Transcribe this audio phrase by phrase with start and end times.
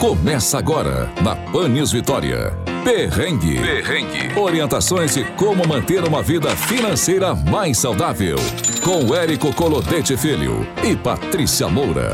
[0.00, 2.52] Começa agora na Pan News Vitória.
[2.84, 3.60] Perrengue.
[3.60, 4.38] Perrengue.
[4.38, 8.36] Orientações de como manter uma vida financeira mais saudável.
[8.84, 12.12] Com Érico Colodete Filho e Patrícia Moura.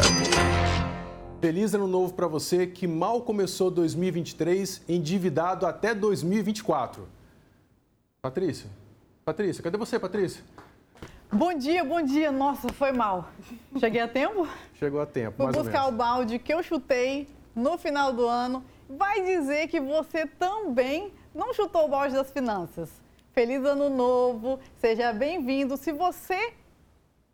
[1.43, 7.07] Feliz ano novo para você que mal começou 2023 endividado até 2024.
[8.23, 8.67] Patrícia,
[9.27, 10.43] Patrícia, cadê você, Patrícia?
[11.31, 12.33] Bom dia, bom dia.
[12.33, 13.29] Nossa, foi mal.
[13.79, 14.49] Cheguei a tempo?
[14.79, 15.95] Chegou a tempo, Vou mais ou buscar menos.
[15.95, 18.65] o balde que eu chutei no final do ano.
[18.89, 22.91] Vai dizer que você também não chutou o balde das finanças.
[23.33, 25.77] Feliz ano novo, seja bem-vindo.
[25.77, 26.53] Se você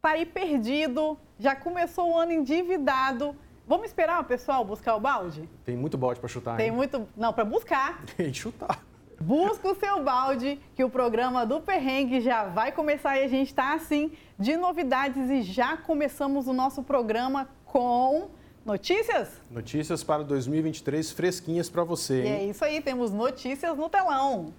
[0.01, 5.49] tá aí perdido, já começou o ano endividado, vamos esperar o pessoal buscar o balde?
[5.65, 6.73] Tem muito balde para chutar, Tem hein?
[6.73, 7.07] muito.
[7.17, 8.03] Não, para buscar.
[8.17, 8.83] Tem que chutar.
[9.21, 13.49] Busca o seu balde, que o programa do Perrengue já vai começar e a gente
[13.49, 18.31] está assim de novidades e já começamos o nosso programa com
[18.65, 19.29] notícias.
[19.51, 22.33] Notícias para 2023 fresquinhas para você, E hein?
[22.33, 24.53] é isso aí, temos notícias no telão.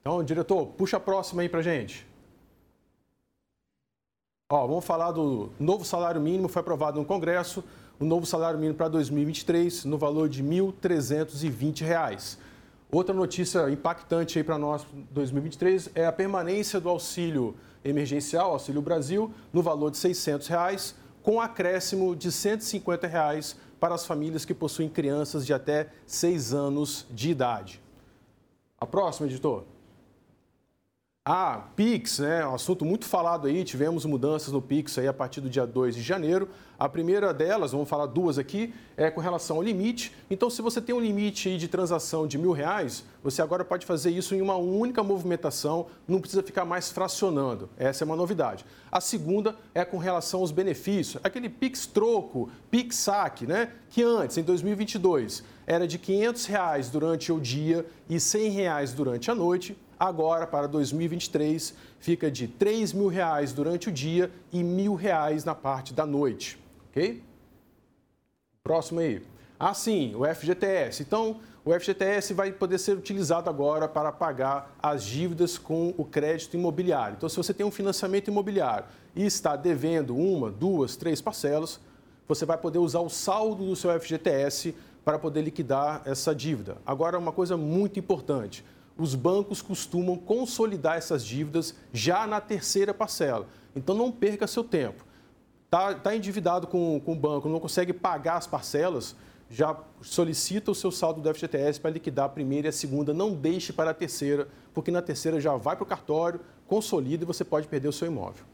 [0.00, 2.06] Então, diretor, puxa a próxima aí pra gente.
[4.50, 7.62] Ó, vamos falar do novo salário mínimo, foi aprovado no Congresso,
[8.00, 12.38] o novo salário mínimo para 2023 no valor de 1.320 reais.
[12.90, 19.32] Outra notícia impactante aí para nós 2023 é a permanência do auxílio emergencial, Auxílio Brasil,
[19.52, 24.88] no valor de 600 reais, com acréscimo de 150 reais para as famílias que possuem
[24.88, 27.80] crianças de até 6 anos de idade.
[28.78, 29.64] A próxima, editor.
[31.22, 32.46] Ah, Pix, né?
[32.46, 33.62] Um assunto muito falado aí.
[33.62, 36.48] Tivemos mudanças no Pix aí a partir do dia 2 de janeiro.
[36.78, 40.14] A primeira delas, vamos falar duas aqui, é com relação ao limite.
[40.30, 44.10] Então, se você tem um limite de transação de mil reais, você agora pode fazer
[44.10, 47.68] isso em uma única movimentação, não precisa ficar mais fracionando.
[47.76, 48.64] Essa é uma novidade.
[48.90, 51.22] A segunda é com relação aos benefícios.
[51.22, 53.74] Aquele Pix troco, Pix saque, né?
[53.90, 59.30] Que antes, em 2022, era de 500 reais durante o dia e 100 reais durante
[59.30, 59.76] a noite.
[60.00, 65.54] Agora, para 2023, fica de 3 mil reais durante o dia e mil reais na
[65.54, 67.22] parte da noite, ok?
[68.64, 69.22] Próximo aí.
[69.58, 71.02] Ah, sim, o FGTS.
[71.02, 76.56] Então, o FGTS vai poder ser utilizado agora para pagar as dívidas com o crédito
[76.56, 77.16] imobiliário.
[77.18, 81.78] Então, se você tem um financiamento imobiliário e está devendo uma, duas, três parcelas,
[82.26, 84.74] você vai poder usar o saldo do seu FGTS
[85.04, 86.78] para poder liquidar essa dívida.
[86.86, 88.64] Agora, uma coisa muito importante:
[88.96, 93.46] os bancos costumam consolidar essas dívidas já na terceira parcela.
[93.74, 95.04] Então, não perca seu tempo.
[95.64, 99.14] Está tá endividado com, com o banco, não consegue pagar as parcelas,
[99.48, 103.14] já solicita o seu saldo do FGTS para liquidar a primeira e a segunda.
[103.14, 107.26] Não deixe para a terceira, porque na terceira já vai para o cartório, consolida e
[107.26, 108.44] você pode perder o seu imóvel.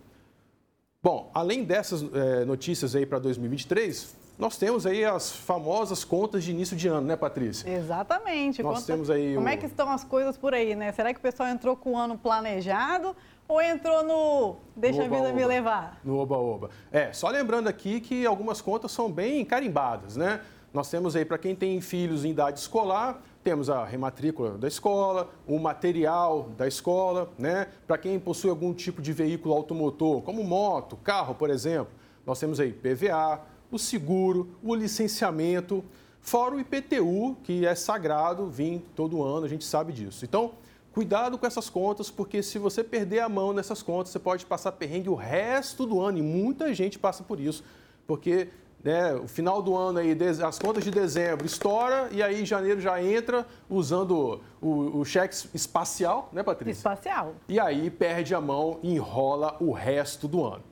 [1.03, 6.51] Bom, além dessas eh, notícias aí para 2023, nós temos aí as famosas contas de
[6.51, 7.69] início de ano, né, Patrícia?
[7.71, 8.63] Exatamente.
[8.63, 10.93] Nós temos aí Como o- é que estão as coisas por aí, né?
[10.93, 13.17] Será que o pessoal entrou com o ano planejado
[13.49, 15.47] ou entrou no deixa a No vida me oba-oba.
[15.47, 16.01] levar?
[16.05, 16.71] No Oba-Oba.
[16.93, 20.41] É, só lembrando aqui que algumas contas são bem carimbadas, né?
[20.73, 25.31] Nós temos aí, para quem tem filhos em idade escolar, temos a rematrícula da escola,
[25.47, 27.69] o material da escola, né?
[27.87, 31.95] Para quem possui algum tipo de veículo automotor, como moto, carro, por exemplo,
[32.27, 35.85] nós temos aí PVA, o seguro, o licenciamento,
[36.21, 40.25] fora o IPTU, que é sagrado, vem todo ano, a gente sabe disso.
[40.25, 40.53] Então,
[40.93, 44.73] cuidado com essas contas, porque se você perder a mão nessas contas, você pode passar
[44.73, 47.63] perrengue o resto do ano, e muita gente passa por isso,
[48.07, 48.49] porque
[48.83, 50.17] né, o final do ano aí,
[50.47, 56.29] as contas de dezembro estoura e aí janeiro já entra usando o, o cheque espacial,
[56.33, 56.79] né, Patrícia?
[56.79, 57.35] Espacial.
[57.49, 60.63] E aí perde a mão e enrola o resto do ano.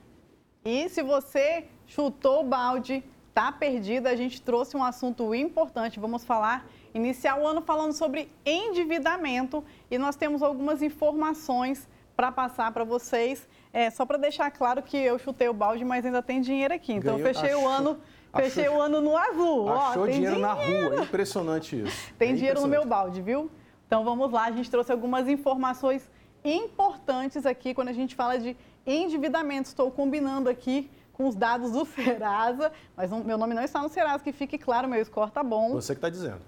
[0.63, 3.03] E se você chutou o balde,
[3.33, 5.99] tá perdido, a gente trouxe um assunto importante.
[5.99, 12.71] Vamos falar, iniciar o ano falando sobre endividamento e nós temos algumas informações para passar
[12.71, 13.47] para vocês.
[13.73, 16.93] É, só para deixar claro que eu chutei o balde, mas ainda tem dinheiro aqui.
[16.93, 17.99] Então Ganhou- fechei o ano,
[18.33, 19.65] fechei achou- o ano no azul.
[19.65, 22.11] Ó, Achou tem dinheiro, na rua, é impressionante isso.
[22.17, 23.51] Tem É dinheiro no meu balde, viu?
[23.85, 26.09] Então vamos lá, a gente trouxe algumas informações
[26.43, 28.55] importantes aqui quando a gente fala de
[28.87, 29.67] endividamento.
[29.67, 33.89] Estou combinando aqui com os dados do Serasa, mas não- meu nome não está no
[33.89, 35.71] Serasa, que fique claro, meu score tá bom.
[35.73, 36.41] Você que está dizendo.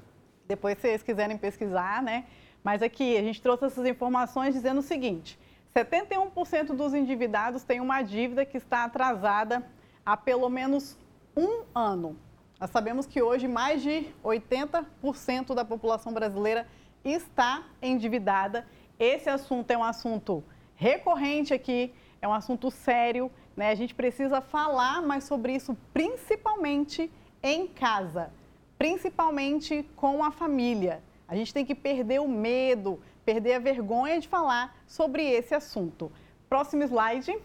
[0.48, 2.26] Depois, se vocês quiserem pesquisar, né?
[2.64, 5.40] Mas aqui, a gente trouxe essas informações dizendo o seguinte:
[5.76, 9.64] 71% dos endividados têm uma dívida que está atrasada
[10.06, 10.98] há pelo menos
[11.36, 12.18] um ano.
[12.60, 16.68] Nós sabemos que hoje mais de 80% da população brasileira
[17.06, 18.66] está endividada.
[19.00, 20.44] Esse assunto é um assunto
[20.76, 23.72] recorrente aqui, é um assunto sério, né?
[23.72, 27.12] A gente precisa falar mais sobre isso, principalmente
[27.42, 28.32] em casa.
[28.78, 31.02] principalmente com a família.
[31.28, 36.12] A gente tem que perder o medo, perder a vergonha de falar sobre esse assunto.
[36.48, 37.36] Próximo slide.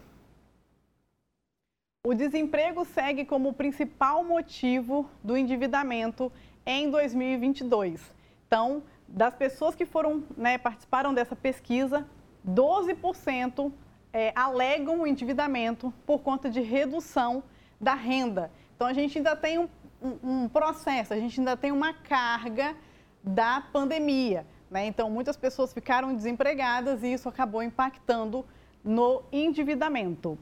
[2.05, 6.31] O desemprego segue como o principal motivo do endividamento
[6.63, 8.13] em 2022.
[8.45, 12.07] Então, das pessoas que foram né, participaram dessa pesquisa,
[12.47, 13.71] 12%
[14.13, 17.43] é, alegam o endividamento por conta de redução
[17.81, 18.51] da renda.
[18.75, 19.67] Então, a gente ainda tem um,
[20.01, 22.75] um, um processo, a gente ainda tem uma carga
[23.23, 24.45] da pandemia.
[24.69, 24.85] Né?
[24.85, 28.45] Então, muitas pessoas ficaram desempregadas e isso acabou impactando
[28.83, 30.37] no endividamento.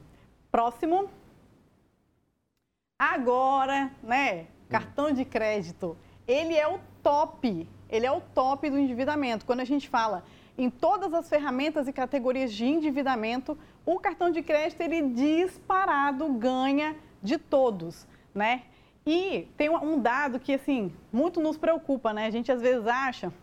[0.52, 1.10] Próximo.
[3.00, 4.48] Agora, né?
[4.70, 5.98] Cartão de crédito.
[6.28, 9.46] Ele é o top, ele é o top do endividamento.
[9.46, 10.24] Quando a gente fala
[10.58, 16.96] em todas as ferramentas e categorias de endividamento, o cartão de crédito ele disparado ganha
[17.22, 18.64] de todos, né?
[19.06, 22.28] E tem um dado que assim muito nos preocupa, né?
[22.28, 23.34] A gente às vezes acha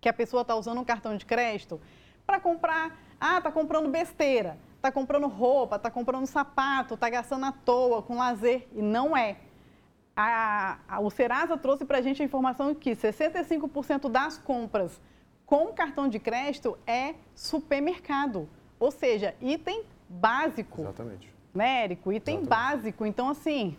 [0.00, 1.80] que a pessoa está usando um cartão de crédito
[2.26, 7.52] para comprar, ah, está comprando besteira, está comprando roupa, está comprando sapato, está gastando à
[7.52, 9.36] toa com lazer e não é.
[10.16, 15.00] A, a, o Serasa trouxe para a gente a informação que 65% das compras
[15.48, 18.46] com cartão de crédito é supermercado,
[18.78, 20.82] ou seja, item básico.
[20.82, 21.34] Exatamente.
[21.54, 22.12] Né, Érico?
[22.12, 22.76] Item Exatamente.
[22.76, 23.06] básico.
[23.06, 23.74] Então, assim,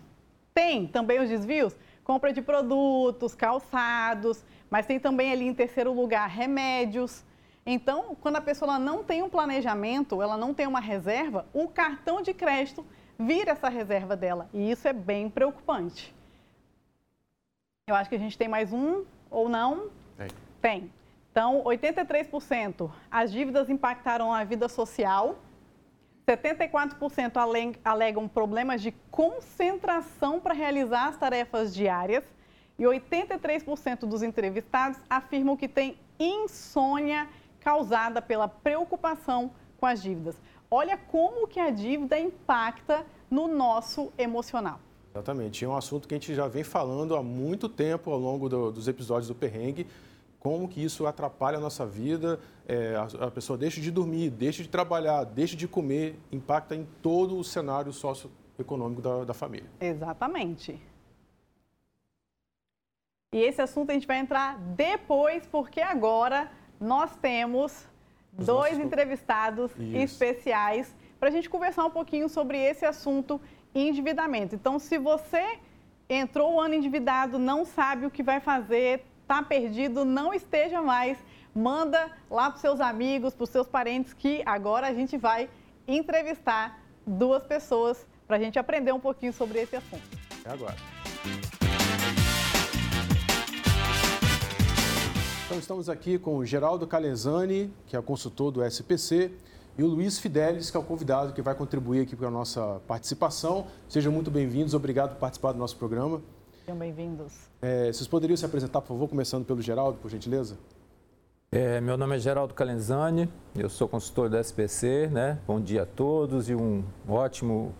[0.51, 6.27] tem também os desvios, compra de produtos, calçados, mas tem também ali em terceiro lugar
[6.27, 7.23] remédios.
[7.63, 12.19] Então, quando a pessoa não tem um planejamento, ela não tem uma reserva, o cartão
[12.19, 12.83] de crédito
[13.19, 14.49] vira essa reserva dela.
[14.51, 16.15] E isso é bem preocupante.
[17.87, 19.91] Eu acho que a gente tem mais um ou não?
[20.17, 20.29] Tem.
[20.59, 20.98] Tem.
[21.31, 25.37] Então, 83% as dívidas impactaram a vida social,
[26.27, 32.23] 74% alegam problemas de concentração para realizar as tarefas diárias
[32.77, 37.27] e 83% dos entrevistados afirmam que têm insônia
[37.59, 40.35] causada pela preocupação com as dívidas.
[40.69, 44.79] Olha como que a dívida impacta no nosso emocional.
[45.13, 45.65] Exatamente.
[45.65, 48.71] É um assunto que a gente já vem falando há muito tempo ao longo do,
[48.71, 49.87] dos episódios do Perrengue
[50.39, 54.63] como que isso atrapalha a nossa vida, é, a, a, pessoa deixa de dormir, deixa
[54.63, 59.69] de trabalhar, deixa de comer, impacta em todo o cenário socioeconômico da, da família.
[59.79, 60.81] Exatamente.
[63.33, 66.49] E esse assunto a gente vai entrar depois, porque agora
[66.79, 67.85] nós temos
[68.37, 68.85] Os dois nossos...
[68.85, 69.97] entrevistados Isso.
[69.97, 73.39] especiais para a gente conversar um pouquinho sobre esse assunto
[73.75, 74.55] endividamento.
[74.55, 75.59] Então, se você
[76.09, 81.15] entrou o ano endividado, não sabe o que vai fazer, está perdido, não esteja mais.
[81.53, 85.47] Manda lá para os seus amigos, para os seus parentes, que agora a gente vai
[85.87, 90.01] entrevistar duas pessoas para a gente aprender um pouquinho sobre esse assunto.
[90.43, 90.75] É agora.
[95.45, 99.31] Então estamos aqui com o Geraldo Calenzani, que é o consultor do SPC,
[99.77, 102.81] e o Luiz Fidelis, que é o convidado que vai contribuir aqui para a nossa
[102.87, 103.67] participação.
[103.87, 106.19] Sejam muito bem-vindos, obrigado por participar do nosso programa.
[106.69, 107.33] Sejam bem-vindos.
[107.63, 110.55] É, vocês poderiam se apresentar, por favor, começando pelo Geraldo, por gentileza?
[111.51, 115.39] É, meu nome é Geraldo Calenzani, eu sou consultor do SPC, né?
[115.47, 117.73] Bom dia a todos e um ótimo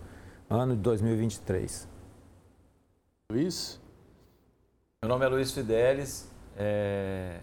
[0.48, 1.88] ano de 2023.
[3.30, 3.80] Luiz?
[5.00, 7.38] Meu nome é Luiz Fidelis, é...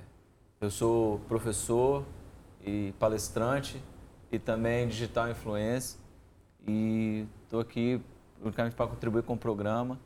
[0.60, 2.04] eu sou professor
[2.62, 3.82] e palestrante
[4.30, 5.98] e também digital influencer
[6.68, 8.02] e estou aqui
[8.42, 9.98] unicamente para contribuir com o programa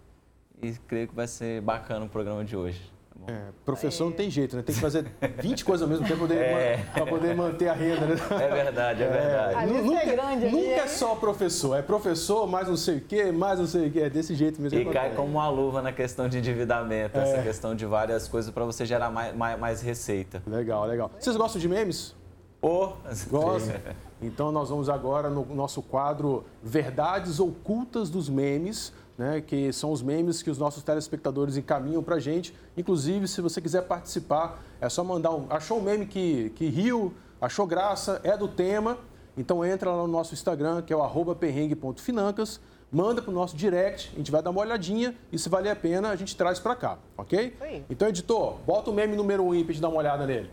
[0.61, 2.91] e creio que vai ser bacana o programa de hoje.
[3.25, 4.63] Tá é, professor não tem jeito, né?
[4.63, 5.05] Tem que fazer
[5.39, 6.39] 20 coisas ao mesmo tempo para poder,
[6.95, 7.05] é.
[7.07, 8.15] poder manter a renda, né?
[8.31, 9.73] É verdade, é, é verdade.
[9.73, 13.59] nunca, é, grande, nunca é só professor, é professor, mais não sei o quê, mais
[13.59, 14.79] não sei o quê, é desse jeito mesmo.
[14.79, 17.21] E cai como uma luva na questão de endividamento, é.
[17.21, 20.41] essa questão de várias coisas para você gerar mais, mais, mais, receita.
[20.47, 21.11] Legal, legal.
[21.19, 22.15] Vocês gostam de memes?
[22.61, 22.93] Oh,
[23.29, 23.75] Gostam?
[24.21, 30.01] Então nós vamos agora no nosso quadro Verdades Ocultas dos Memes né, que são os
[30.01, 32.55] memes que os nossos telespectadores encaminham para a gente.
[32.75, 35.45] Inclusive, se você quiser participar, é só mandar um.
[35.47, 38.97] Achou um meme que, que riu, achou graça, é do tema.
[39.37, 42.59] Então entra lá no nosso Instagram, que é o perrengue.financas,
[42.91, 45.75] manda para o nosso direct, a gente vai dar uma olhadinha e se valer a
[45.75, 47.55] pena, a gente traz para cá, ok?
[47.61, 47.85] Sim.
[47.89, 50.49] Então, editor, bota o meme número 1 um aí para gente dar uma olhada nele.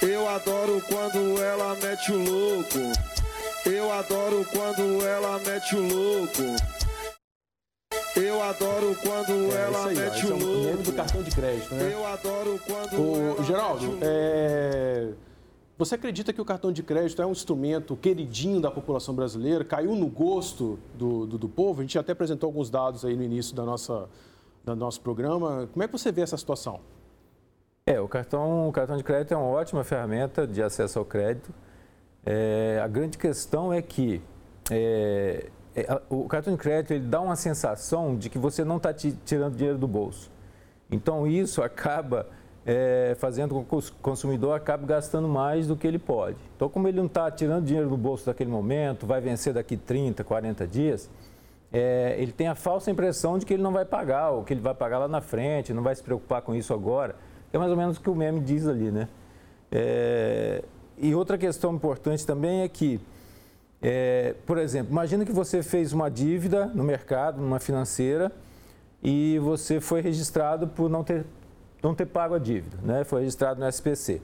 [0.00, 2.78] Eu adoro quando ela mete o louco.
[3.66, 6.42] Eu adoro quando ela mete o louco.
[8.14, 10.68] Eu adoro quando é, ela aí, mete ó, o louco.
[10.68, 11.92] É o do cartão de crédito, né?
[11.92, 13.40] Eu adoro quando.
[13.40, 15.12] Ô, Geraldo, é...
[15.76, 19.64] Você acredita que o cartão de crédito é um instrumento queridinho da população brasileira?
[19.64, 21.80] Caiu no gosto do, do, do povo?
[21.80, 24.08] A gente até apresentou alguns dados aí no início da nossa,
[24.64, 25.68] do nosso programa.
[25.72, 26.80] Como é que você vê essa situação?
[27.88, 31.50] É, o cartão, o cartão de crédito é uma ótima ferramenta de acesso ao crédito.
[32.22, 34.20] É, a grande questão é que
[34.70, 38.92] é, é, o cartão de crédito ele dá uma sensação de que você não está
[38.92, 40.30] tirando dinheiro do bolso.
[40.90, 42.26] Então isso acaba
[42.66, 46.36] é, fazendo com que o consumidor acabe gastando mais do que ele pode.
[46.56, 50.22] Então, como ele não está tirando dinheiro do bolso daquele momento, vai vencer daqui 30,
[50.24, 51.08] 40 dias,
[51.72, 54.60] é, ele tem a falsa impressão de que ele não vai pagar, ou que ele
[54.60, 57.16] vai pagar lá na frente, não vai se preocupar com isso agora.
[57.52, 59.08] É mais ou menos o que o meme diz ali, né?
[59.70, 60.62] É,
[60.96, 63.00] e outra questão importante também é que
[63.80, 68.32] é, por exemplo, imagina que você fez uma dívida no mercado, numa financeira,
[69.02, 71.24] e você foi registrado por não ter,
[71.82, 73.04] não ter pago a dívida, né?
[73.04, 74.20] foi registrado no SPC.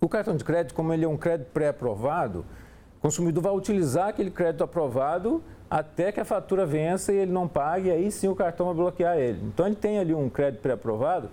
[0.00, 2.44] O cartão de crédito, como ele é um crédito pré-aprovado,
[2.98, 7.46] o consumidor vai utilizar aquele crédito aprovado até que a fatura vença e ele não
[7.46, 9.40] pague, aí sim o cartão vai bloquear ele.
[9.44, 11.30] Então ele tem ali um crédito pré-aprovado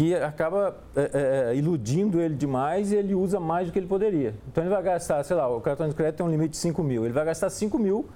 [0.00, 4.34] que acaba é, é, iludindo ele demais e ele usa mais do que ele poderia.
[4.48, 6.82] Então ele vai gastar, sei lá, o cartão de crédito tem um limite de 5
[6.82, 7.04] mil.
[7.04, 8.08] Ele vai gastar 5 mil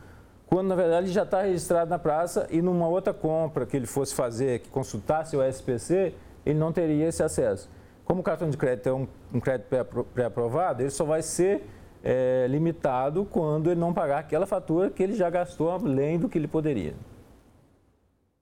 [0.47, 3.85] quando na verdade ele já está registrado na praça e numa outra compra que ele
[3.85, 6.15] fosse fazer, que consultasse o SPC,
[6.47, 7.69] ele não teria esse acesso.
[8.07, 9.69] Como o cartão de crédito é um, um crédito
[10.15, 11.69] pré-aprovado, ele só vai ser
[12.03, 16.39] é, limitado quando ele não pagar aquela fatura que ele já gastou além do que
[16.39, 16.95] ele poderia.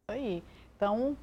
[0.08, 0.44] Isso aí.
[0.76, 1.16] Então,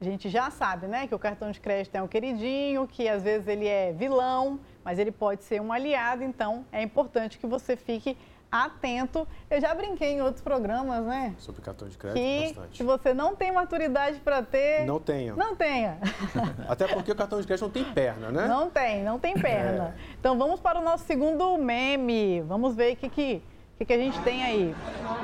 [0.00, 3.22] a gente já sabe, né, que o cartão de crédito é um queridinho, que às
[3.22, 7.76] vezes ele é vilão, mas ele pode ser um aliado, então é importante que você
[7.76, 8.16] fique
[8.50, 9.26] atento.
[9.50, 11.34] Eu já brinquei em outros programas, né?
[11.38, 12.76] Sobre cartão de crédito, que bastante.
[12.76, 14.86] se você não tem maturidade para ter...
[14.86, 15.34] Não tenha.
[15.34, 15.98] Não tenha.
[16.68, 18.46] Até porque o cartão de crédito não tem perna, né?
[18.46, 19.96] Não tem, não tem perna.
[19.98, 20.14] É.
[20.18, 22.40] Então vamos para o nosso segundo meme.
[22.42, 23.42] Vamos ver o que, que,
[23.76, 24.74] que, que a gente tem aí.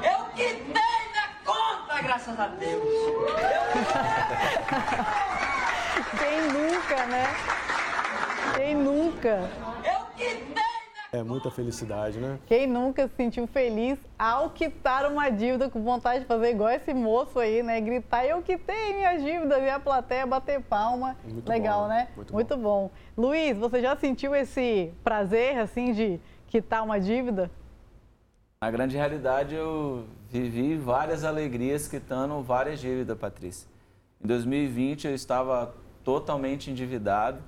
[0.02, 1.03] Eu que tenho!
[2.02, 2.82] Graças a Deus.
[6.18, 7.24] Quem nunca, né?
[8.56, 9.48] Quem nunca?
[9.84, 10.62] Eu quitei, né?
[11.12, 12.38] É muita felicidade, né?
[12.46, 16.92] Quem nunca se sentiu feliz ao quitar uma dívida com vontade de fazer igual esse
[16.92, 17.80] moço aí, né?
[17.80, 21.16] Gritar, eu quitei minha dívida e a plateia bater palma.
[21.24, 22.08] Muito Legal, bom, né?
[22.16, 22.90] Muito, Muito bom.
[23.16, 23.22] bom.
[23.28, 27.48] Luiz, você já sentiu esse prazer, assim, de quitar uma dívida?
[28.60, 30.04] Na grande realidade, eu
[30.40, 33.68] vivi várias alegrias quitando várias dívidas, Patrícia.
[34.22, 35.72] Em 2020, eu estava
[36.02, 37.38] totalmente endividado.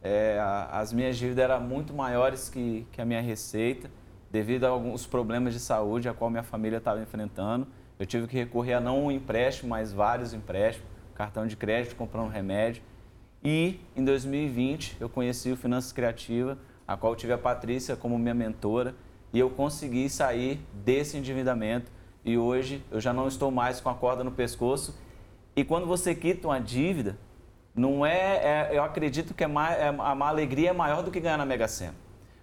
[0.00, 0.38] É,
[0.70, 3.90] as minhas dívidas eram muito maiores que, que a minha receita,
[4.30, 7.66] devido a alguns problemas de saúde a qual minha família estava enfrentando.
[7.98, 12.30] Eu tive que recorrer a não um empréstimo, mas vários empréstimos, cartão de crédito, comprando
[12.30, 12.82] remédio.
[13.42, 18.34] E em 2020 eu conheci o Finanças Criativa, a qual tive a Patrícia como minha
[18.34, 18.94] mentora
[19.32, 21.95] e eu consegui sair desse endividamento
[22.26, 24.98] e hoje eu já não estou mais com a corda no pescoço.
[25.54, 27.16] E quando você quita uma dívida,
[27.72, 31.20] não é, é eu acredito que é mais, é, a alegria é maior do que
[31.20, 31.94] ganhar na Mega Sena.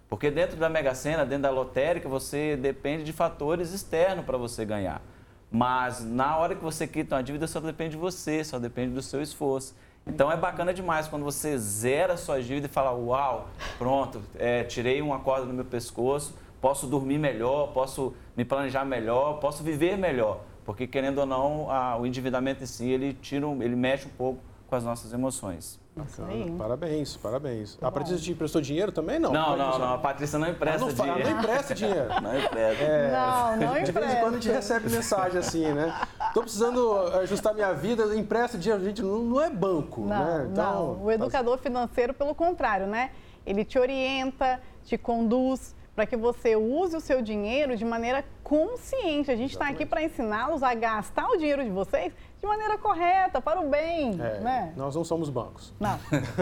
[0.08, 4.64] Porque dentro da Mega Sena, dentro da lotérica, você depende de fatores externos para você
[4.64, 5.02] ganhar.
[5.50, 9.02] Mas na hora que você quita uma dívida, só depende de você, só depende do
[9.02, 9.76] seu esforço.
[10.06, 14.64] Então é bacana demais quando você zera a sua dívida e fala, uau, pronto, é,
[14.64, 19.98] tirei uma corda no meu pescoço, posso dormir melhor, posso me planejar melhor, posso viver
[19.98, 20.40] melhor.
[20.64, 24.40] Porque, querendo ou não, a, o endividamento em si, ele, tira, ele mexe um pouco
[24.66, 25.78] com as nossas emoções.
[25.94, 26.56] Bacana.
[26.56, 27.78] Parabéns, parabéns.
[27.82, 29.18] a Patrícia te emprestou dinheiro também?
[29.18, 31.30] Não, não, não, não, a Patrícia não empresta não, dinheiro.
[31.30, 32.08] Não empresta dinheiro.
[32.22, 32.82] não empresta.
[32.82, 33.92] É, não, não empresta.
[33.92, 35.94] De vez em quando a gente recebe mensagem assim, né?
[36.28, 38.82] Estou precisando ajustar minha vida, empresta dinheiro.
[38.82, 40.48] A gente não, não é banco, não, né?
[40.50, 41.04] Então, não.
[41.04, 43.10] O educador financeiro, pelo contrário, né?
[43.44, 49.30] Ele te orienta, te conduz para que você use o seu dinheiro de maneira consciente.
[49.30, 53.40] A gente está aqui para ensiná-los a gastar o dinheiro de vocês de maneira correta,
[53.40, 54.20] para o bem.
[54.20, 54.74] É, né?
[54.76, 55.72] Nós não somos bancos.
[55.78, 55.98] Não.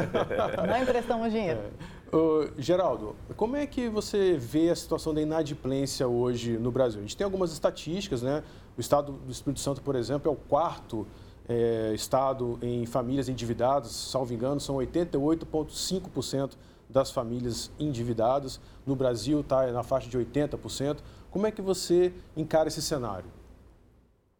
[0.66, 1.60] não emprestamos dinheiro.
[1.60, 2.16] É.
[2.16, 6.98] Uh, Geraldo, como é que você vê a situação da inadimplência hoje no Brasil?
[6.98, 8.42] A gente tem algumas estatísticas, né?
[8.76, 11.06] O estado do Espírito Santo, por exemplo, é o quarto
[11.48, 16.52] é, estado em famílias endividadas, salvo engano, são 88,5%
[16.92, 18.60] das famílias endividadas.
[18.86, 20.98] No Brasil está na faixa de 80%.
[21.30, 23.30] Como é que você encara esse cenário?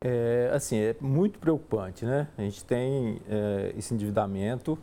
[0.05, 2.29] É, assim, é muito preocupante, né?
[2.37, 4.79] A gente tem é, esse endividamento.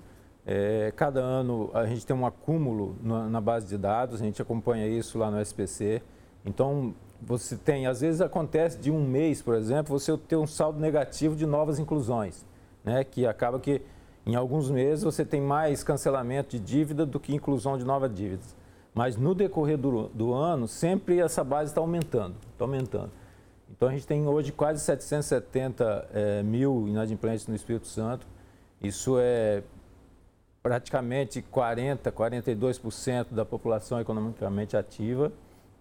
[0.45, 4.41] É, cada ano a gente tem um acúmulo na, na, base de dados, a gente
[4.41, 6.01] acompanha isso lá no SPC.
[6.45, 10.79] Então, você tem, às vezes acontece de um mês, por exemplo, você ter um saldo
[10.79, 12.45] negativo de novas inclusões,
[12.83, 13.03] né?
[13.03, 13.81] Que acaba que
[14.29, 18.55] em alguns meses você tem mais cancelamento de dívida do que inclusão de novas dívidas.
[18.93, 23.09] Mas no decorrer do, do ano, sempre essa base está aumentando, está aumentando.
[23.71, 28.27] Então a gente tem hoje quase 770 é, mil inadimplentes no Espírito Santo.
[28.79, 29.63] Isso é
[30.61, 35.31] praticamente 40, 42% da população economicamente ativa.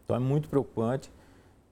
[0.04, 1.10] Então é muito preocupante.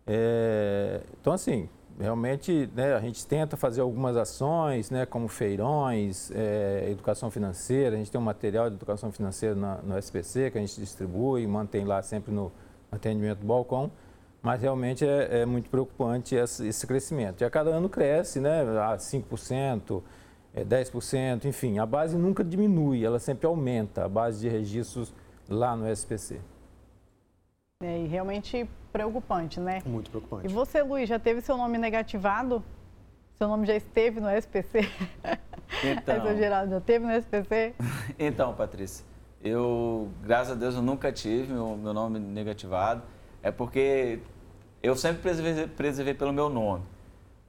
[0.06, 6.88] É, então assim, realmente né, a gente tenta fazer algumas ações, né, como feirões, é,
[6.91, 7.97] educação financeira.
[7.97, 11.47] A gente tem um material de educação financeira na, no SPC que a gente distribui,
[11.47, 12.53] mantém lá sempre no
[12.91, 13.91] atendimento do balcão.
[14.43, 17.41] Mas realmente é, é muito preocupante esse, esse, crescimento.
[17.41, 20.03] E a cada ano cresce, né, a 5%,
[20.55, 25.12] é, 10%, enfim, a base nunca diminui, ela sempre aumenta, a base de registros
[25.49, 26.41] lá no SPC.
[27.83, 29.83] É, e realmente preocupante, né?
[29.85, 30.47] Muito preocupante.
[30.47, 32.64] E você, Luiz, já teve seu nome negativado?
[33.37, 34.88] Seu nome já esteve no SPC?
[35.85, 36.25] Então...
[36.25, 37.75] Aí, Geraldo, já teve no SPC?
[38.18, 39.04] então, Patrícia,
[39.42, 43.02] eu, graças a Deus, eu nunca tive o meu nome negativado.
[43.42, 44.21] É porque
[44.83, 46.83] eu sempre preservei, preservei pelo meu nome.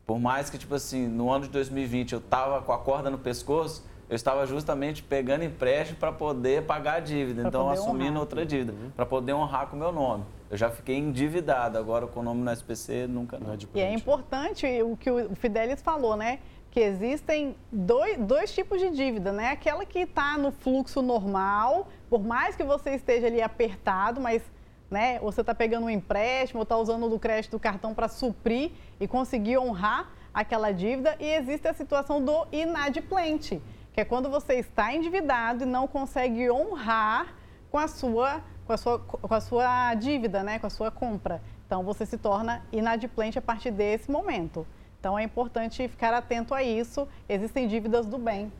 [0.06, 3.18] Por mais que, tipo assim, no ano de 2020 eu tava com a corda no
[3.18, 8.22] pescoço, eu estava justamente pegando empréstimo para poder pagar a dívida, pra então assumindo honrar.
[8.22, 8.92] outra dívida, uhum.
[8.92, 10.24] para poder honrar com o meu nome.
[10.50, 13.54] Eu já fiquei endividado, agora com o nome no SPC nunca não.
[13.54, 16.40] É e é importante o que o Fidelis falou, né?
[16.72, 19.50] Que existem dois, dois tipos de dívida, né?
[19.50, 24.42] Aquela que está no fluxo normal, por mais que você esteja ali apertado, mas
[24.90, 25.20] né?
[25.22, 28.72] Ou você está pegando um empréstimo, ou está usando o crédito do cartão para suprir
[29.00, 31.16] e conseguir honrar aquela dívida.
[31.20, 33.62] E existe a situação do inadimplente,
[33.98, 37.34] que é quando você está endividado e não consegue honrar
[37.72, 40.60] com a sua, com a sua, com a sua dívida, né?
[40.60, 41.42] com a sua compra.
[41.66, 44.68] Então, você se torna inadimplente a partir desse momento.
[45.00, 47.08] Então, é importante ficar atento a isso.
[47.28, 48.54] Existem dívidas do bem.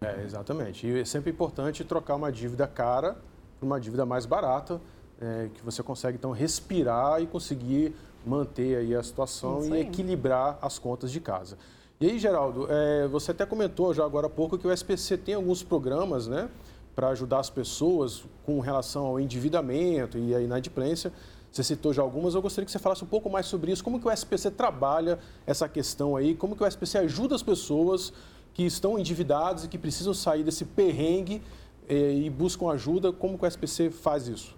[0.00, 0.84] É, exatamente.
[0.84, 3.16] E é sempre importante trocar uma dívida cara
[3.60, 4.80] por uma dívida mais barata,
[5.20, 7.94] é, que você consegue então respirar e conseguir
[8.26, 11.56] manter aí a situação e equilibrar as contas de casa.
[11.98, 15.34] E aí, Geraldo, é, você até comentou já agora há pouco que o SPC tem
[15.34, 16.50] alguns programas, né,
[16.94, 21.10] para ajudar as pessoas com relação ao endividamento e à inadimplência.
[21.50, 23.98] Você citou já algumas, eu gostaria que você falasse um pouco mais sobre isso, como
[23.98, 28.12] que o SPC trabalha essa questão aí, como que o SPC ajuda as pessoas
[28.52, 31.40] que estão endividadas e que precisam sair desse perrengue
[31.88, 34.54] eh, e buscam ajuda, como que o SPC faz isso?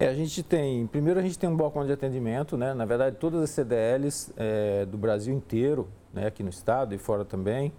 [0.00, 2.72] É, a gente tem, primeiro a gente tem um balcão de atendimento, né?
[2.72, 6.26] Na verdade, todas as CDLs é, do Brasil inteiro, né?
[6.26, 7.70] aqui no estado e fora também,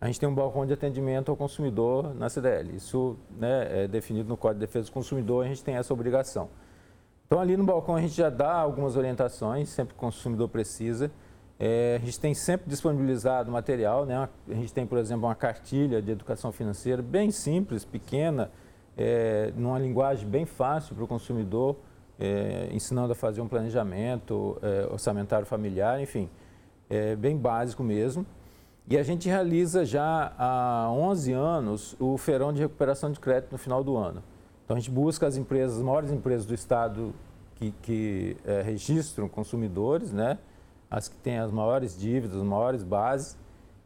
[0.00, 2.76] a gente tem um balcão de atendimento ao consumidor na CDL.
[2.76, 6.48] Isso né, é definido no Código de Defesa do Consumidor, a gente tem essa obrigação.
[7.26, 11.10] Então, ali no balcão a gente já dá algumas orientações, sempre que o consumidor precisa.
[11.58, 14.28] É, a gente tem sempre disponibilizado material, né?
[14.48, 18.52] A gente tem, por exemplo, uma cartilha de educação financeira bem simples, pequena,
[18.96, 21.76] é, numa linguagem bem fácil para o consumidor,
[22.18, 26.28] é, ensinando a fazer um planejamento é, orçamentário familiar, enfim,
[26.88, 28.24] é bem básico mesmo.
[28.88, 33.58] E a gente realiza já há 11 anos o Feirão de Recuperação de Crédito no
[33.58, 34.22] final do ano.
[34.64, 37.14] Então a gente busca as empresas, as maiores empresas do Estado
[37.54, 40.38] que, que é, registram consumidores, né?
[40.90, 43.36] as que têm as maiores dívidas, as maiores bases,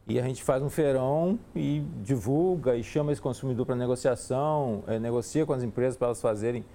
[0.09, 4.97] e a gente faz um feirão e divulga e chama esse consumidor para negociação, é,
[4.97, 6.65] negocia com as empresas para elas fazerem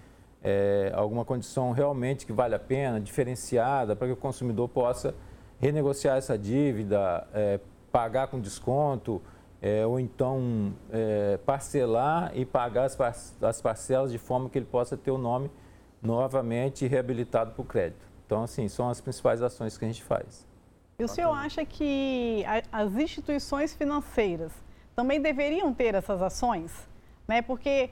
[0.41, 5.17] é, alguma condição realmente que vale a pena, diferenciada, para que o consumidor possa
[5.59, 7.59] renegociar essa dívida, é,
[7.91, 9.21] pagar com desconto,
[9.61, 14.67] é, ou então é, parcelar e pagar as, par as parcelas de forma que ele
[14.67, 15.51] possa ter o nome
[16.01, 18.07] novamente reabilitado para o crédito.
[18.27, 20.47] Então, assim, são as principais ações que a gente faz.
[20.99, 24.53] E o senhor acha que as instituições financeiras
[24.95, 26.89] também deveriam ter essas ações?
[27.27, 27.43] Né?
[27.43, 27.91] Porque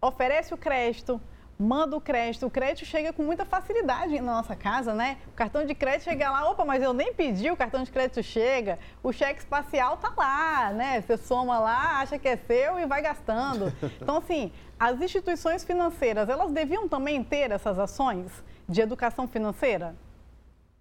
[0.00, 1.20] oferece o crédito,
[1.58, 5.18] manda o crédito, o crédito chega com muita facilidade na nossa casa, né?
[5.26, 8.22] O cartão de crédito chega lá, opa, mas eu nem pedi, o cartão de crédito
[8.22, 11.00] chega, o cheque espacial tá lá, né?
[11.00, 13.72] Você soma lá, acha que é seu e vai gastando.
[14.00, 19.96] Então, assim, as instituições financeiras, elas deviam também ter essas ações de educação financeira?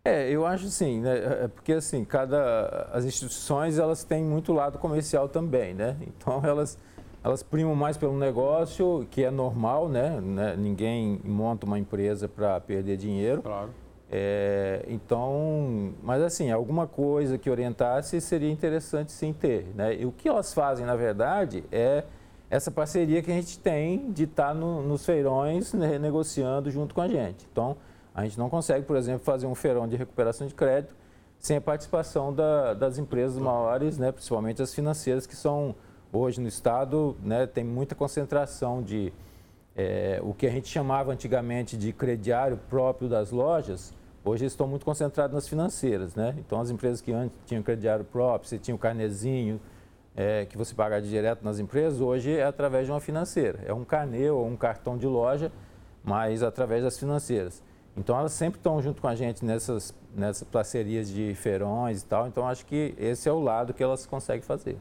[0.07, 1.17] É, eu acho sim, né?
[1.17, 5.97] É, é porque assim, cada as instituições elas têm muito lado comercial também, né?
[6.01, 6.77] Então elas
[7.23, 10.21] elas primam mais pelo negócio, que é normal, né?
[10.21, 10.55] né?
[10.55, 13.41] Ninguém monta uma empresa para perder dinheiro.
[13.41, 13.69] Claro.
[14.09, 19.93] É, então, mas assim, alguma coisa que orientasse seria interessante sim ter, né?
[19.95, 22.05] E o que elas fazem, na verdade, é
[22.49, 26.95] essa parceria que a gente tem de estar tá no, nos feirões né, negociando junto
[26.95, 27.45] com a gente.
[27.51, 27.75] Então,
[28.17, 30.93] a gente não consegue, por exemplo, fazer um feirão de recuperação de crédito
[31.39, 35.73] sem a participação da, das empresas maiores, né, principalmente as financeiras, que são
[36.11, 39.13] hoje no Estado, né, tem muita concentração de,
[39.79, 43.93] É, o que a gente chamava antigamente de crediário próprio das lojas,
[44.25, 46.33] hoje estão muito concentrados nas financeiras, né?
[46.39, 49.61] Então, as empresas que antes tinham crediário próprio, você tinha o carnezinho,
[50.15, 53.59] é, que você pagava direto nas empresas, hoje é através de uma financeira.
[53.67, 55.51] É um carnê ou um cartão de loja,
[56.03, 57.61] mas através das financeiras.
[57.97, 62.27] Então, elas sempre estão junto com a gente nessas, nessas parcerias de feirões e tal.
[62.27, 64.77] Então, acho que esse é o lado que elas conseguem fazer.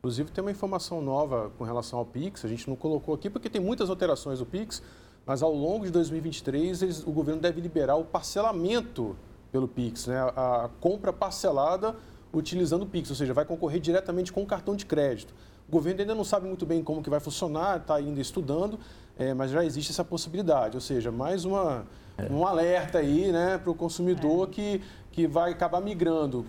[0.00, 3.48] Inclusive, tem uma informação nova com relação ao Pix, a gente não colocou aqui porque
[3.48, 4.82] tem muitas alterações do Pix,
[5.26, 9.16] mas ao longo de 2023 eles, o governo deve liberar o parcelamento
[9.50, 10.18] pelo Pix, né?
[10.36, 11.96] a compra parcelada
[12.32, 15.34] utilizando o Pix, ou seja, vai concorrer diretamente com o cartão de crédito.
[15.68, 18.78] O governo ainda não sabe muito bem como que vai funcionar, está ainda estudando,
[19.18, 22.32] é, mas já existe essa possibilidade, ou seja, mais uma, é.
[22.32, 24.50] um alerta aí né, para o consumidor é.
[24.52, 24.82] que
[25.18, 26.46] que vai acabar migrando,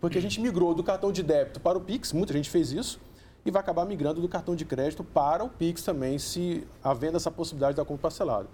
[0.00, 3.00] porque a gente migrou do cartão de débito para o Pix, muita gente fez isso,
[3.44, 7.32] e vai acabar migrando do cartão de crédito para o Pix também, se havendo essa
[7.32, 8.46] possibilidade da compra parcelada.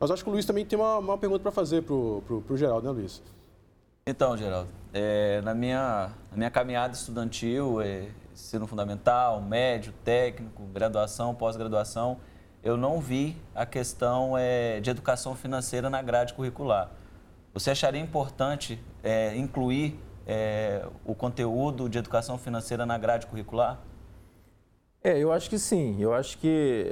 [0.00, 2.88] Mas acho que o Luiz também tem uma, uma pergunta para fazer para o Geraldo,
[2.88, 3.22] né, Luiz?
[4.04, 11.34] Então, Geraldo, é, na, minha, na minha caminhada estudantil, é, ensino fundamental, médio, técnico, graduação,
[11.34, 12.18] pós-graduação,
[12.62, 16.90] eu não vi a questão é, de educação financeira na grade curricular.
[17.52, 23.80] Você acharia importante é, incluir é, o conteúdo de educação financeira na grade curricular?
[25.04, 26.00] É, eu acho que sim.
[26.00, 26.86] Eu acho que,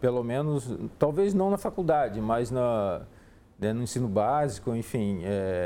[0.00, 3.02] pelo menos, talvez não na faculdade, mas na,
[3.58, 5.22] né, no ensino básico, enfim,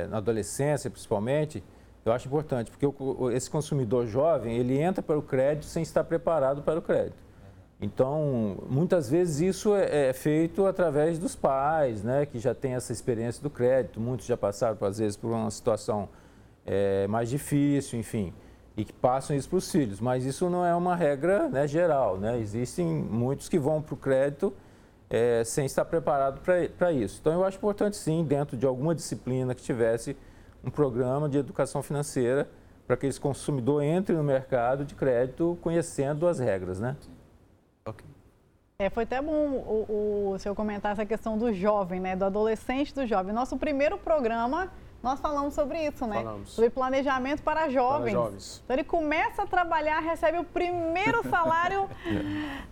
[0.08, 1.62] na adolescência principalmente,
[2.04, 6.02] eu acho importante, porque o, esse consumidor jovem, ele entra para o crédito sem estar
[6.04, 7.22] preparado para o crédito.
[7.80, 12.92] Então, muitas vezes isso é, é, feito através dos pais, né, que já têm essa
[12.92, 14.00] experiência do crédito.
[14.00, 16.08] Muitos já passaram, às vezes, por uma situação
[16.64, 18.32] é, mais difícil, enfim,
[18.76, 20.00] e que passam isso para os filhos.
[20.00, 22.18] Mas isso não é uma regra né, geral.
[22.18, 22.38] Né?
[22.38, 24.52] Existem muitos que vão para o crédito
[25.10, 26.40] é, sem estar preparado
[26.78, 27.18] para isso.
[27.20, 30.16] Então, eu acho importante, sim, dentro de alguma disciplina que tivesse
[30.64, 32.48] um programa de educação financeira
[32.86, 36.96] para que esse consumidor entre no mercado de crédito conhecendo as regras, né?
[37.86, 38.04] Ok.
[38.78, 42.16] É, foi até bom o, o senhor comentar essa questão do jovem, né?
[42.16, 43.32] Do adolescente do jovem.
[43.32, 46.22] Nosso primeiro programa, nós falamos sobre isso, né?
[46.22, 46.50] Falamos.
[46.50, 48.12] Sobre planejamento para jovens.
[48.12, 48.62] Para jovens.
[48.64, 51.90] Então ele começa a trabalhar, recebe o primeiro salário.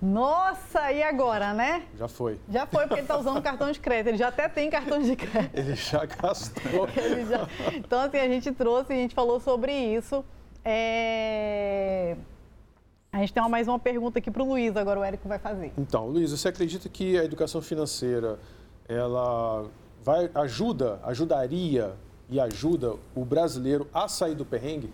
[0.01, 1.83] Nossa, e agora, né?
[1.99, 2.39] Já foi.
[2.49, 4.09] Já foi, porque ele está usando cartão de crédito.
[4.09, 5.59] Ele já até tem cartão de crédito.
[5.59, 6.89] Ele já gastou.
[6.97, 7.49] ele já...
[7.75, 10.25] Então, assim, a gente trouxe, a gente falou sobre isso.
[10.65, 12.17] É...
[13.13, 15.73] A gente tem mais uma pergunta aqui para o Luiz, agora o Érico vai fazer.
[15.77, 18.39] Então, Luiz, você acredita que a educação financeira,
[18.89, 19.69] ela
[20.05, 21.97] vai, ajuda, ajudaria
[22.31, 24.93] e ajuda o brasileiro a sair do perrengue?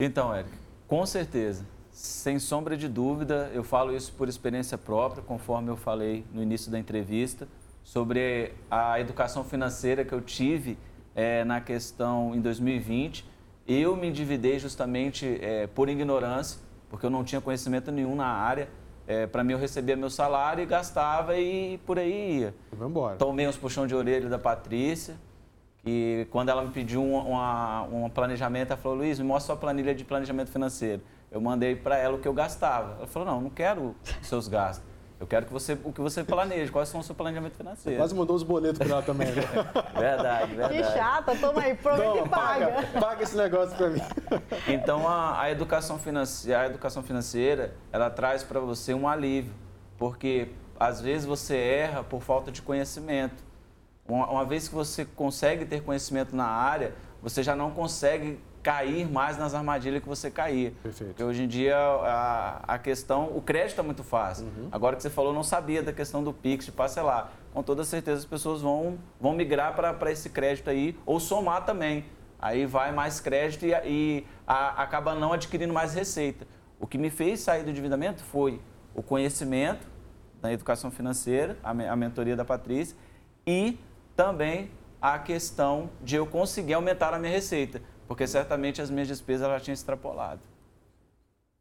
[0.00, 1.64] Então, Érico, com certeza.
[1.90, 6.70] Sem sombra de dúvida, eu falo isso por experiência própria, conforme eu falei no início
[6.70, 7.48] da entrevista,
[7.82, 10.78] sobre a educação financeira que eu tive
[11.14, 13.28] é, na questão em 2020
[13.72, 16.58] eu me endividei justamente é, por ignorância,
[16.88, 18.68] porque eu não tinha conhecimento nenhum na área.
[19.06, 22.54] É, para mim, eu recebia meu salário e gastava e por aí ia.
[23.16, 25.14] Tomei uns puxão de orelha da Patrícia,
[25.82, 29.56] que quando ela me pediu um, uma, um planejamento, ela falou, Luiz, me mostra sua
[29.56, 31.02] planilha de planejamento financeiro.
[31.30, 32.96] Eu mandei para ela o que eu gastava.
[32.98, 34.90] Ela falou, não, não quero seus gastos.
[35.20, 37.94] Eu quero que você, o que você planeje, quais são o seu planejamento financeiro.
[37.94, 39.42] Você quase mandou os boletos para ela também, né?
[39.94, 40.74] verdade, verdade.
[40.78, 42.68] Que chata, toma aí, promete que paga.
[42.68, 43.00] paga.
[43.00, 44.00] Paga esse negócio para mim.
[44.66, 49.52] Então, a, a, educação financeira, a educação financeira, ela traz para você um alívio,
[49.98, 53.49] porque às vezes você erra por falta de conhecimento.
[54.08, 59.10] Uma, uma vez que você consegue ter conhecimento na área, você já não consegue cair
[59.10, 60.72] mais nas armadilhas que você caía.
[60.82, 61.10] Perfeito.
[61.10, 64.46] Porque hoje em dia a, a questão, o crédito é muito fácil.
[64.46, 64.68] Uhum.
[64.70, 67.32] Agora que você falou, não sabia da questão do Pix, de parcelar.
[67.52, 72.04] Com toda certeza as pessoas vão, vão migrar para esse crédito aí, ou somar também.
[72.38, 76.46] Aí vai mais crédito e, e a, acaba não adquirindo mais receita.
[76.78, 78.60] O que me fez sair do endividamento foi
[78.94, 79.86] o conhecimento
[80.40, 82.96] da educação financeira, a, a mentoria da Patrícia,
[83.46, 83.78] e
[84.22, 87.80] também a questão de eu conseguir aumentar a minha receita
[88.10, 90.40] porque certamente as minhas despesas ela tinha extrapolado.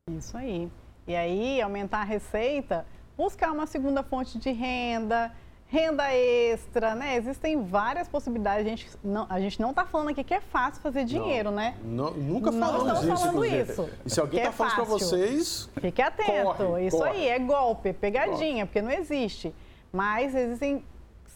[0.10, 0.68] Isso aí.
[1.06, 5.32] E aí, aumentar a receita, buscar uma segunda fonte de renda,
[5.68, 7.18] renda extra, né?
[7.18, 8.66] Existem várias possibilidades.
[8.66, 11.58] A gente não, a gente não está falando aqui que é fácil fazer dinheiro, não,
[11.58, 11.78] né?
[11.84, 13.24] Não, nunca falamos não isso.
[13.24, 13.90] Falando isso.
[14.04, 15.70] E se alguém está é falando para vocês.
[15.80, 16.56] Fique atento.
[16.56, 17.10] Corre, isso corre.
[17.12, 19.54] aí, é golpe, pegadinha, porque não existe.
[19.94, 20.84] Mas existem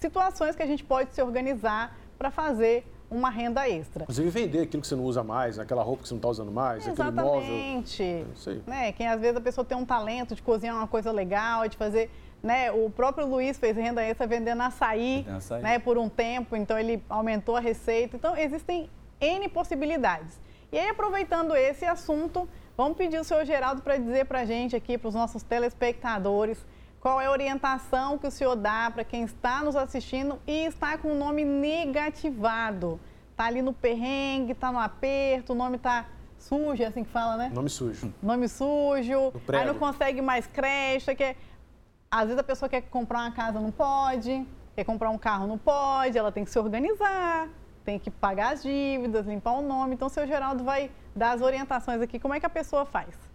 [0.04, 4.04] situações que a gente pode se organizar para fazer uma renda extra.
[4.04, 6.52] Inclusive vender aquilo que você não usa mais, aquela roupa que você não está usando
[6.52, 7.20] mais, Exatamente.
[7.20, 7.56] aquele móvel.
[7.56, 8.64] Exatamente.
[8.68, 8.92] Né?
[8.92, 12.10] Quem às vezes a pessoa tem um talento de cozinhar uma coisa legal, de fazer
[12.42, 12.70] né?
[12.74, 15.64] O próprio Luiz fez renda extra vendendo açaí, Vendendo açaí.
[15.64, 15.80] né?
[15.80, 18.18] Por um tempo, então ele aumentou a receita.
[18.18, 18.90] Então existem
[19.22, 20.38] N possibilidades.
[20.70, 24.76] E aí, aproveitando esse assunto, vamos pedir o senhor Geraldo para dizer para a gente
[24.76, 26.66] aqui, para os nossos telespectadores,
[27.04, 30.98] qual é a orientação que o senhor dá para quem está nos assistindo e está
[30.98, 32.98] com o nome negativado.
[33.32, 36.06] Está ali no perrengue, está no aperto, o nome está
[36.38, 37.52] sujo, é assim que fala, né?
[37.54, 38.14] Nome sujo.
[38.24, 41.36] nome sujo, aí não consegue mais crédito, quer...
[42.10, 45.58] às vezes a pessoa quer comprar uma casa, não pode, quer comprar um carro, não
[45.58, 47.50] pode, ela tem que se organizar,
[47.84, 49.96] tem que pagar as dívidas, limpar o nome.
[49.96, 53.33] Então, o seu Geraldo vai dar as orientações aqui, como é que a pessoa faz?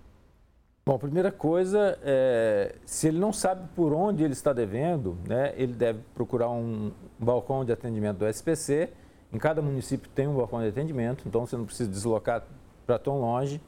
[0.88, 5.53] Bom, a primeira coisa, é, se ele não sabe por onde ele está devendo, né,
[5.55, 8.88] ele deve procurar um balcão de atendimento do SPC.
[9.31, 12.42] Em cada município tem um balcão de atendimento, então você não precisa deslocar
[12.87, 13.61] para tão longe.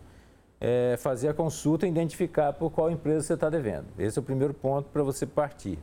[0.59, 3.88] É, fazer a consulta e identificar por qual empresa você está devendo.
[3.98, 5.78] Esse é o primeiro ponto para você partir.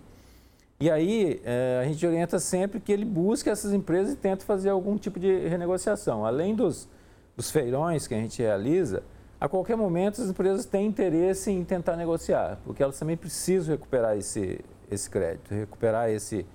[0.80, 4.70] E aí, é, a gente orienta sempre que ele busque essas empresas e tente fazer
[4.70, 6.26] algum tipo de renegociação.
[6.26, 6.90] Além dos,
[7.36, 9.04] dos feirões que a gente realiza,
[9.40, 14.18] a qualquer momento as empresas têm interesse em tentar negociar, porque elas também precisam recuperar
[14.18, 16.46] esse, esse crédito, recuperar esse,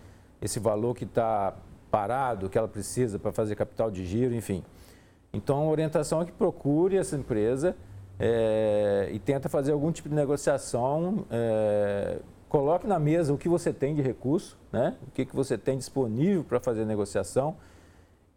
[0.41, 1.55] esse valor que está
[1.91, 4.65] parado, que ela precisa para fazer capital de giro, enfim.
[5.33, 7.77] Então, a orientação é que procure essa empresa
[8.19, 12.19] é, e tenta fazer algum tipo de negociação, é,
[12.49, 14.97] coloque na mesa o que você tem de recurso, né?
[15.07, 17.57] o que, que você tem disponível para fazer negociação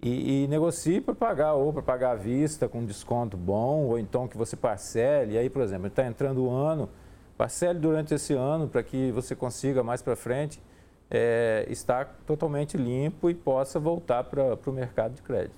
[0.02, 4.28] e, e negocie para pagar, ou para pagar à vista com desconto bom, ou então
[4.28, 5.34] que você parcele.
[5.34, 6.90] E aí, por exemplo, está entrando o ano,
[7.38, 10.62] parcele durante esse ano para que você consiga mais para frente
[11.10, 15.56] é, estar totalmente limpo e possa voltar para o mercado de crédito.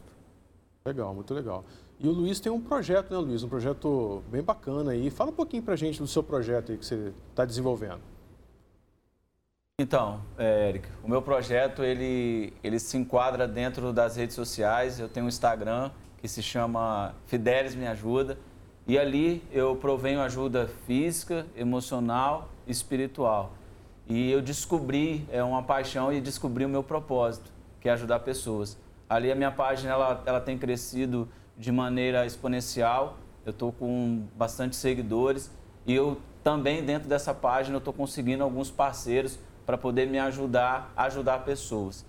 [0.86, 1.66] Legal, muito legal.
[2.00, 3.44] E o Luiz tem um projeto, né, Luiz?
[3.44, 5.10] Um projeto bem bacana aí.
[5.10, 8.02] Fala um pouquinho para gente do seu projeto aí que você está desenvolvendo.
[9.80, 15.00] Então, é, Eric, o meu projeto ele, ele se enquadra dentro das redes sociais.
[15.00, 18.40] Eu tenho um Instagram que se chama Fidelis Me Ajuda
[18.88, 23.54] e ali eu provenho ajuda física, emocional e espiritual.
[24.08, 28.80] E eu descobri é uma paixão e descobri o meu propósito, que é ajudar pessoas.
[29.08, 33.16] Ali a minha página ela, ela tem crescido de maneira exponencial.
[33.46, 35.52] Eu estou com bastante seguidores
[35.86, 40.92] e eu também dentro dessa página eu estou conseguindo alguns parceiros para poder me ajudar
[40.98, 42.04] ajudar pessoas.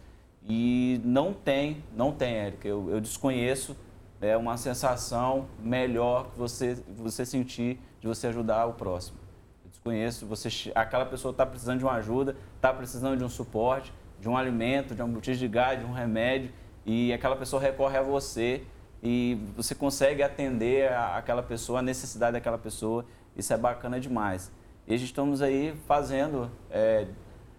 [0.49, 3.77] E não tem, não tem, Érica, eu, eu desconheço
[4.21, 9.19] é uma sensação melhor que você, você sentir de você ajudar o próximo.
[9.65, 13.93] Eu desconheço, você, aquela pessoa está precisando de uma ajuda, está precisando de um suporte,
[14.21, 16.51] de um alimento, de um botija de gás, de um remédio,
[16.85, 18.65] e aquela pessoa recorre a você
[19.03, 23.05] e você consegue atender a, aquela pessoa, a necessidade daquela pessoa.
[23.37, 24.51] Isso é bacana demais.
[24.87, 27.07] E a gente estamos aí fazendo é,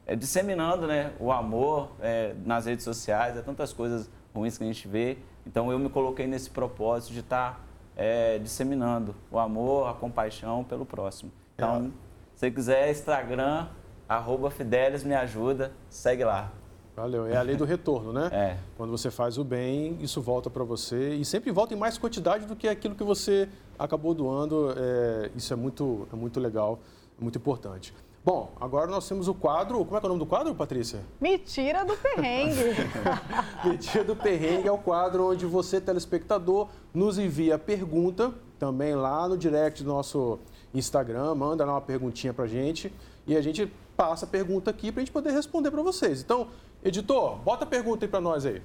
[0.10, 4.68] é, disseminando né, o amor é, nas redes sociais, é tantas coisas ruins que a
[4.68, 5.20] gente vê.
[5.46, 7.60] Então eu me coloquei nesse propósito de estar tá,
[7.96, 11.32] é, disseminando o amor, a compaixão pelo próximo.
[11.54, 11.94] Então,
[12.34, 13.68] se você quiser, Instagram,
[14.08, 16.52] arroba Fidelis me ajuda, segue lá.
[16.96, 17.28] Valeu.
[17.28, 18.30] É a lei do retorno, né?
[18.32, 18.58] É.
[18.78, 22.48] Quando você faz o bem, isso volta para você e sempre volta em mais quantidade
[22.48, 24.74] do que aquilo que você acabou doando.
[24.76, 26.80] É, isso é muito, é muito legal,
[27.16, 27.94] é muito importante.
[28.24, 29.84] Bom, agora nós temos o quadro.
[29.86, 31.00] Como é que é o nome do quadro, Patrícia?
[31.22, 32.76] Me tira do perrengue.
[33.64, 38.94] Me tira do perrengue é o quadro onde você, telespectador, nos envia a pergunta, também
[38.94, 40.38] lá no direct do nosso
[40.74, 42.94] Instagram, manda lá uma perguntinha pra gente
[43.26, 46.22] e a gente passa a pergunta aqui pra gente poder responder para vocês.
[46.22, 46.48] Então,
[46.84, 48.62] editor, bota a pergunta aí para nós aí.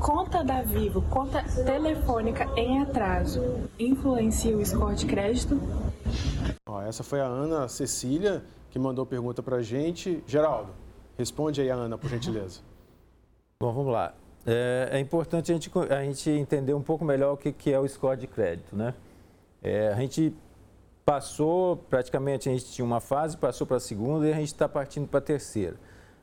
[0.00, 5.60] Conta da Vivo, conta telefônica em atraso, influencia o score de crédito?
[6.66, 10.24] Ó, essa foi a Ana Cecília que mandou pergunta para a gente.
[10.26, 10.72] Geraldo,
[11.18, 12.60] responde aí a Ana, por gentileza.
[13.60, 14.14] Bom, vamos lá.
[14.46, 17.78] É, é importante a gente, a gente, entender um pouco melhor o que, que é
[17.78, 18.94] o score de crédito, né?
[19.62, 20.34] É, a gente
[21.04, 24.66] passou, praticamente a gente tinha uma fase, passou para a segunda e a gente está
[24.66, 25.76] partindo para a terceira.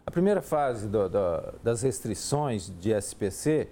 [0.03, 3.69] A primeira fase do, do, das restrições de SPC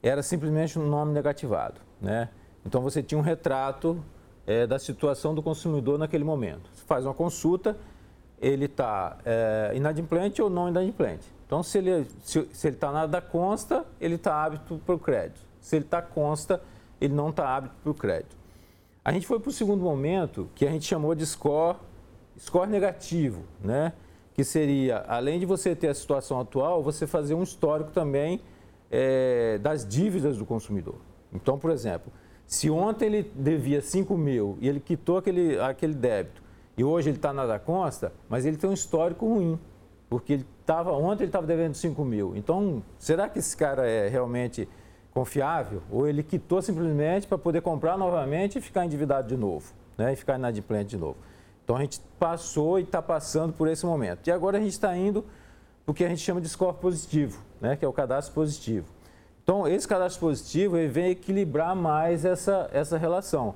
[0.00, 2.28] era simplesmente um nome negativado, né?
[2.64, 4.02] Então você tinha um retrato
[4.46, 6.70] é, da situação do consumidor naquele momento.
[6.72, 7.76] Você faz uma consulta,
[8.40, 11.26] ele está é, inadimplente ou não inadimplente.
[11.46, 15.40] Então, se ele se, se ele está nada consta, ele está hábito para o crédito.
[15.60, 16.62] Se ele está consta,
[17.00, 18.36] ele não está hábito para o crédito.
[19.04, 21.76] A gente foi para o segundo momento, que a gente chamou de score,
[22.38, 23.92] score negativo, né?
[24.34, 28.40] Que seria, além de você ter a situação atual, você fazer um histórico também
[28.90, 30.96] é, das dívidas do consumidor.
[31.32, 32.12] Então, por exemplo,
[32.46, 36.42] se ontem ele devia 5 mil e ele quitou aquele, aquele débito
[36.80, 39.60] e hoje ele está na da consta, mas ele tem um histórico ruim,
[40.08, 42.34] porque ele tava, ontem ele estava devendo 5 mil.
[42.34, 44.66] Então, será que esse cara é realmente
[45.12, 45.82] confiável?
[45.90, 50.14] Ou ele quitou simplesmente para poder comprar novamente e ficar endividado de novo, né?
[50.14, 51.18] e ficar inadimplente de novo?
[51.62, 54.26] Então, a gente passou e está passando por esse momento.
[54.26, 55.22] E agora a gente está indo
[55.84, 57.76] para o que a gente chama de score positivo, né?
[57.76, 58.86] que é o cadastro positivo.
[59.44, 63.54] Então, esse cadastro positivo ele vem equilibrar mais essa, essa relação.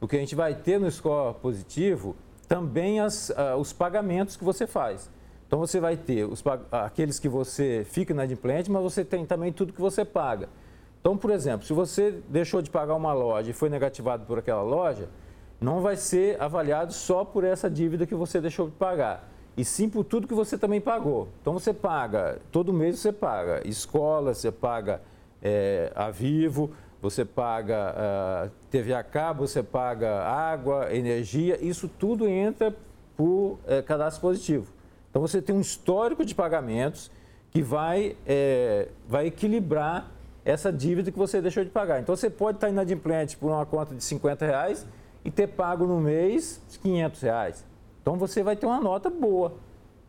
[0.00, 2.16] Porque a gente vai ter no score positivo
[2.48, 5.10] também as, uh, os pagamentos que você faz.
[5.46, 9.72] Então você vai ter os, aqueles que você fica inadimplente, mas você tem também tudo
[9.72, 10.48] que você paga.
[11.00, 14.62] Então, por exemplo, se você deixou de pagar uma loja e foi negativado por aquela
[14.62, 15.08] loja,
[15.60, 19.88] não vai ser avaliado só por essa dívida que você deixou de pagar, e sim
[19.88, 21.28] por tudo que você também pagou.
[21.40, 25.02] Então você paga, todo mês você paga escola, você paga
[25.42, 26.70] é, a Vivo,
[27.02, 32.74] você paga uh, você paga água, energia, isso tudo entra
[33.16, 34.72] por é, cadastro positivo.
[35.10, 37.10] Então você tem um histórico de pagamentos
[37.50, 40.10] que vai, é, vai equilibrar
[40.44, 42.00] essa dívida que você deixou de pagar.
[42.00, 44.86] Então você pode estar inadimplente por uma conta de 50 reais
[45.24, 47.66] e ter pago no mês 500 reais.
[48.00, 49.54] Então você vai ter uma nota boa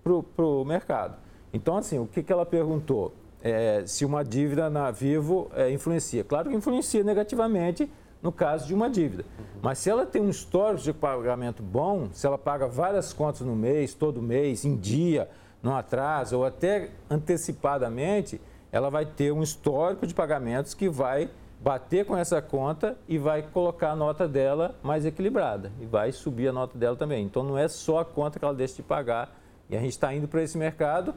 [0.03, 1.17] para o mercado.
[1.51, 3.13] Então, assim, o que, que ela perguntou?
[3.43, 6.23] É, se uma dívida na Vivo é, influencia.
[6.23, 9.25] Claro que influencia negativamente no caso de uma dívida.
[9.61, 13.53] Mas se ela tem um histórico de pagamento bom, se ela paga várias contas no
[13.53, 15.29] mês, todo mês, em dia,
[15.61, 18.39] não atraso, ou até antecipadamente,
[18.71, 21.29] ela vai ter um histórico de pagamentos que vai
[21.61, 26.47] bater com essa conta e vai colocar a nota dela mais equilibrada e vai subir
[26.47, 27.25] a nota dela também.
[27.25, 29.37] Então não é só a conta que ela deixa de pagar
[29.69, 31.13] e a gente está indo para esse mercado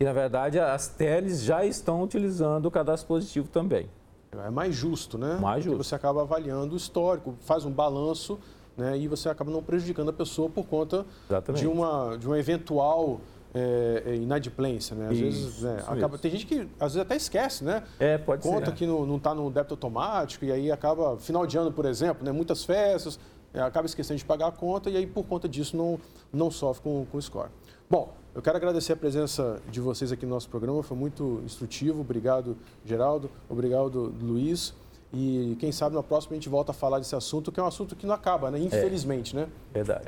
[0.00, 3.86] que na verdade as teles já estão utilizando o cadastro positivo também.
[4.32, 5.36] É mais justo, né?
[5.38, 5.76] Mais justo.
[5.76, 8.38] Porque você acaba avaliando o histórico, faz um balanço
[8.78, 11.04] né, e você acaba não prejudicando a pessoa por conta
[11.52, 13.20] de uma, de uma eventual
[13.52, 15.08] é, inadimplência, né?
[15.10, 17.82] Às isso, vezes, né, acaba, tem gente que às vezes até esquece, né?
[17.98, 18.76] É, pode Conta ser.
[18.76, 22.32] que não está no débito automático e aí acaba, final de ano, por exemplo, né,
[22.32, 23.20] muitas festas,
[23.52, 26.00] é, acaba esquecendo de pagar a conta e aí por conta disso não,
[26.32, 27.50] não sofre com, com o score.
[27.90, 32.00] Bom, eu quero agradecer a presença de vocês aqui no nosso programa, foi muito instrutivo.
[32.00, 33.30] Obrigado, Geraldo.
[33.48, 34.74] Obrigado, Luiz.
[35.12, 37.66] E quem sabe na próxima a gente volta a falar desse assunto, que é um
[37.66, 38.60] assunto que não acaba, né?
[38.60, 39.40] Infelizmente, é.
[39.40, 39.48] né?
[39.72, 40.04] Verdade.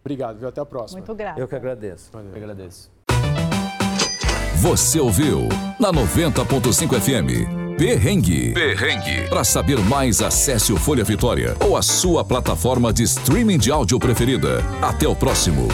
[0.00, 0.48] Obrigado, viu?
[0.48, 1.00] Até a próxima.
[1.00, 1.38] Muito grato.
[1.38, 2.10] Eu que agradeço.
[2.12, 2.30] Valeu.
[2.30, 2.90] Eu agradeço.
[4.56, 5.48] Você ouviu
[5.80, 7.76] na 90.5 FM.
[7.76, 8.52] Perrengue.
[8.52, 9.28] Perrengue.
[9.28, 13.98] Para saber mais, acesse o Folha Vitória ou a sua plataforma de streaming de áudio
[13.98, 14.58] preferida.
[14.80, 15.66] Até o próximo.